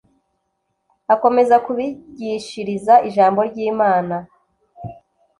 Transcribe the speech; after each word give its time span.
akomeza 1.13 1.55
kubigishiriza 1.65 2.93
ijambo 3.07 3.39
ry 3.49 3.57
imana 3.69 4.15